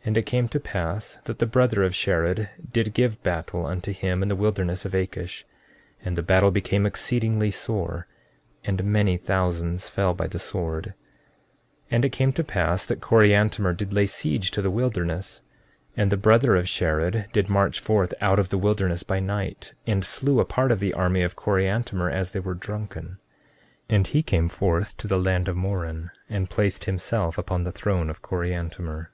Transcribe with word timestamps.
14:4 0.00 0.08
And 0.10 0.18
it 0.18 0.26
came 0.26 0.48
to 0.48 0.60
pass 0.60 1.16
that 1.24 1.38
the 1.38 1.46
brother 1.46 1.82
of 1.82 1.94
Shared 1.94 2.50
did 2.70 2.92
give 2.92 3.22
battle 3.22 3.64
unto 3.64 3.90
him 3.90 4.22
in 4.22 4.28
the 4.28 4.36
wilderness 4.36 4.84
of 4.84 4.92
Akish; 4.94 5.44
and 6.04 6.14
the 6.14 6.22
battle 6.22 6.50
became 6.50 6.84
exceedingly 6.84 7.50
sore, 7.50 8.06
and 8.64 8.84
many 8.84 9.16
thousands 9.16 9.88
fell 9.88 10.12
by 10.12 10.26
the 10.26 10.38
sword. 10.38 10.88
14:5 11.84 11.84
And 11.92 12.04
it 12.04 12.10
came 12.12 12.32
to 12.34 12.44
pass 12.44 12.84
that 12.84 13.00
Coriantumr 13.00 13.74
did 13.74 13.94
lay 13.94 14.06
siege 14.06 14.50
to 14.50 14.60
the 14.60 14.70
wilderness; 14.70 15.40
and 15.96 16.12
the 16.12 16.18
brother 16.18 16.54
of 16.54 16.68
Shared 16.68 17.28
did 17.32 17.48
march 17.48 17.80
forth 17.80 18.12
out 18.20 18.38
of 18.38 18.50
the 18.50 18.58
wilderness 18.58 19.04
by 19.04 19.20
night, 19.20 19.72
and 19.86 20.04
slew 20.04 20.38
a 20.38 20.44
part 20.44 20.70
of 20.70 20.80
the 20.80 20.92
army 20.92 21.22
of 21.22 21.34
Coriantumr, 21.34 22.10
as 22.12 22.32
they 22.32 22.40
were 22.40 22.52
drunken. 22.52 23.16
14:6 23.88 23.88
And 23.88 24.06
he 24.08 24.22
came 24.22 24.50
forth 24.50 24.98
to 24.98 25.08
the 25.08 25.18
land 25.18 25.48
of 25.48 25.56
Moron, 25.56 26.10
and 26.28 26.50
placed 26.50 26.84
himself 26.84 27.38
upon 27.38 27.64
the 27.64 27.72
throne 27.72 28.10
of 28.10 28.20
Coriantumr. 28.20 29.08